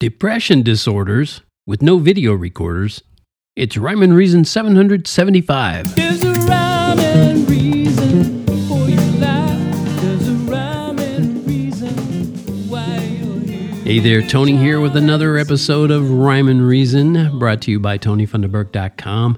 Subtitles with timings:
[0.00, 3.02] Depression disorders with no video recorders.
[3.56, 5.96] It's Rhyme and Reason 775.
[5.96, 10.00] There's a rhyme and reason for your life.
[10.00, 11.96] There's a rhyme and reason
[12.68, 13.74] why you're here.
[13.82, 17.98] Hey there, Tony here with another episode of Rhyme and Reason brought to you by
[17.98, 19.36] TonyFunderberg.com.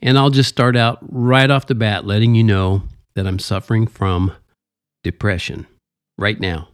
[0.00, 2.82] And I'll just start out right off the bat letting you know
[3.14, 4.32] that I'm suffering from
[5.04, 5.66] depression
[6.16, 6.68] right now.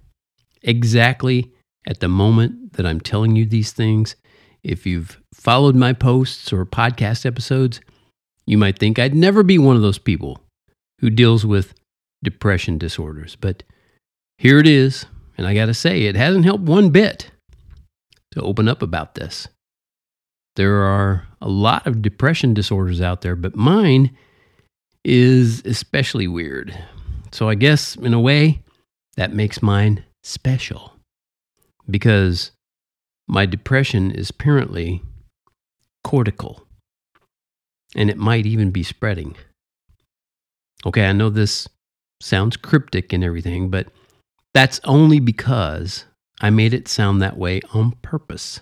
[0.63, 1.51] Exactly
[1.85, 4.17] at the moment that I'm telling you these things.
[4.63, 7.81] If you've followed my posts or podcast episodes,
[8.47, 10.41] you might think I'd never be one of those people
[11.01, 11.75] who deals with
[12.23, 13.37] depression disorders.
[13.37, 13.63] But
[14.39, 15.07] here it is.
[15.37, 17.31] And I got to say, it hasn't helped one bit
[18.33, 19.49] to open up about this.
[20.57, 24.17] There are a lot of depression disorders out there, but mine
[25.05, 26.77] is especially weird.
[27.33, 28.63] So I guess, in a way,
[29.17, 30.93] that makes mine special
[31.91, 32.53] because
[33.27, 35.03] my depression is apparently
[36.03, 36.67] cortical
[37.95, 39.37] and it might even be spreading.
[40.87, 41.69] Okay, I know this
[42.21, 43.89] sounds cryptic and everything, but
[44.53, 46.05] that's only because
[46.41, 48.61] I made it sound that way on purpose.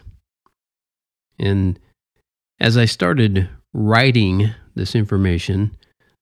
[1.39, 1.78] And
[2.61, 5.77] as I started writing this information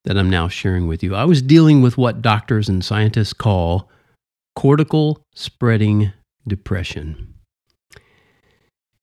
[0.05, 3.91] that I'm now sharing with you, I was dealing with what doctors and scientists call
[4.57, 6.13] cortical spreading
[6.47, 7.35] depression.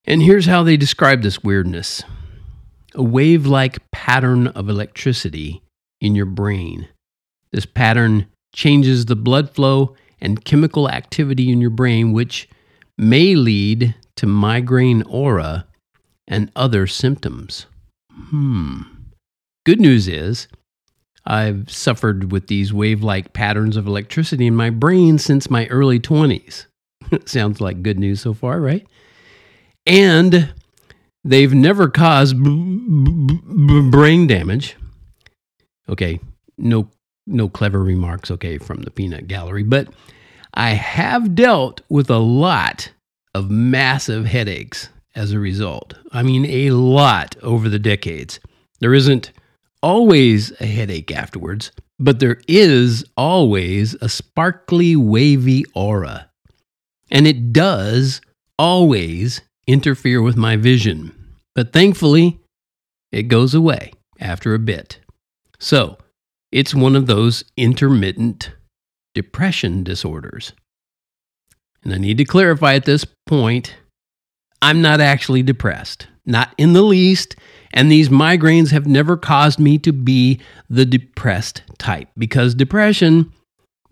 [0.08, 2.04] And here's how they describe this weirdness
[2.96, 5.62] a wave like pattern of electricity
[6.02, 6.88] in your brain.
[7.52, 12.50] This pattern changes the blood flow and chemical activity in your brain, which
[12.98, 15.68] may lead to migraine aura
[16.28, 17.68] and other symptoms.
[18.12, 18.82] Hmm.
[19.66, 20.48] Good news is,
[21.26, 26.00] I've suffered with these wave like patterns of electricity in my brain since my early
[26.00, 26.66] 20s.
[27.26, 28.88] Sounds like good news so far, right?
[29.88, 30.54] And
[31.24, 34.76] they've never caused b- b- b- brain damage.
[35.90, 36.20] Okay,
[36.58, 36.90] no
[37.26, 39.88] no clever remarks okay from the peanut gallery, but
[40.54, 42.92] I have dealt with a lot
[43.34, 45.94] of massive headaches as a result.
[46.12, 48.40] I mean a lot over the decades.
[48.80, 49.32] There isn't
[49.82, 56.30] always a headache afterwards, but there is always a sparkly wavy aura.
[57.10, 58.22] And it does
[58.60, 61.14] always interfere with my vision.
[61.56, 62.40] But thankfully,
[63.12, 65.00] it goes away after a bit.
[65.60, 65.98] So,
[66.52, 68.52] it's one of those intermittent
[69.14, 70.54] depression disorders.
[71.84, 73.76] And I need to clarify at this point
[74.62, 77.36] I'm not actually depressed, not in the least.
[77.74, 80.40] And these migraines have never caused me to be
[80.70, 83.32] the depressed type because depression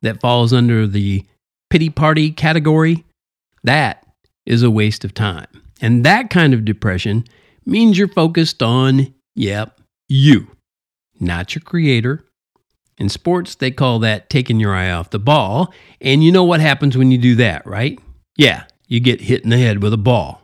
[0.02, 1.24] that falls under the
[1.70, 3.04] pity party category,
[3.64, 4.06] that
[4.46, 5.48] is a waste of time.
[5.82, 7.26] And that kind of depression
[7.66, 10.48] means you're focused on, yep, you,
[11.20, 12.24] not your creator.
[12.98, 15.74] In sports, they call that taking your eye off the ball.
[16.00, 18.00] And you know what happens when you do that, right?
[18.38, 20.42] Yeah, you get hit in the head with a ball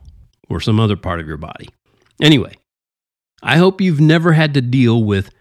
[0.49, 1.69] or some other part of your body.
[2.21, 2.53] Anyway,
[3.41, 5.31] I hope you've never had to deal with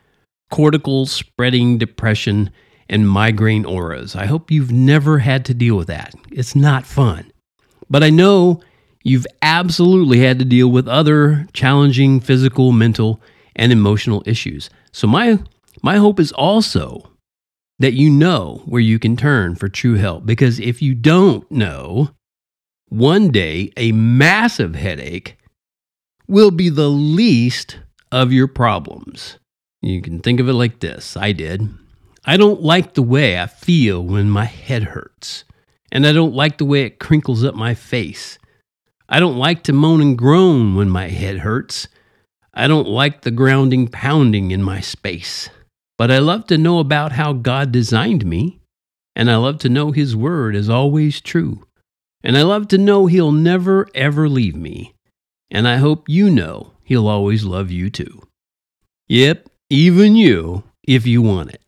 [0.51, 2.51] cortical spreading depression
[2.89, 4.17] and migraine auras.
[4.17, 6.15] I hope you've never had to deal with that.
[6.31, 7.33] It's not fun.
[7.89, 8.61] But I know
[9.03, 13.21] you've absolutely had to deal with other challenging physical, mental,
[13.57, 14.71] and emotional issues.
[14.93, 15.39] So my
[15.83, 17.11] my hope is also
[17.79, 22.11] that you know where you can turn for true help because if you don't know,
[22.89, 25.39] one day a massive headache
[26.29, 27.79] will be the least
[28.13, 29.39] of your problems.
[29.81, 31.69] You can think of it like this I did.
[32.25, 35.45] I don't like the way I feel when my head hurts,
[35.91, 38.39] and I don't like the way it crinkles up my face.
[39.13, 41.89] I don't like to moan and groan when my head hurts.
[42.55, 45.51] I don't like the grounding pounding in my space.
[45.99, 48.61] But I love to know about how God designed me,
[49.17, 51.67] and I love to know His Word is always true.
[52.23, 54.95] And I love to know He'll never, ever leave me.
[55.51, 58.23] And I hope you know He'll always love you too.
[59.09, 61.63] Yep, even you, if you want it.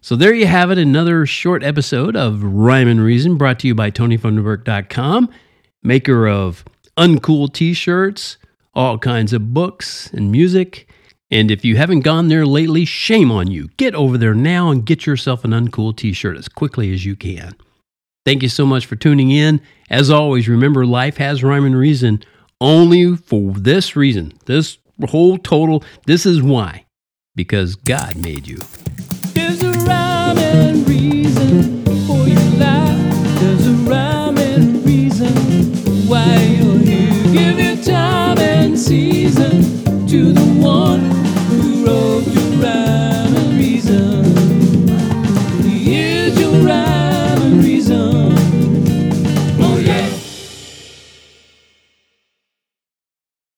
[0.00, 3.74] So there you have it, another short episode of Rhyme and Reason brought to you
[3.74, 5.28] by TonyFunderberg.com,
[5.82, 6.64] maker of
[6.98, 8.36] uncool t shirts,
[8.74, 10.90] all kinds of books and music.
[11.30, 13.68] And if you haven't gone there lately, shame on you.
[13.76, 17.16] Get over there now and get yourself an uncool t shirt as quickly as you
[17.16, 17.54] can.
[18.26, 19.60] Thank you so much for tuning in.
[19.88, 22.22] As always, remember life has rhyme and reason
[22.60, 24.32] only for this reason.
[24.46, 24.78] This
[25.08, 26.84] whole total, this is why.
[27.34, 28.58] Because God made you.
[29.32, 33.40] There's a rhyme and reason for your life.
[33.40, 34.27] There's a rhyme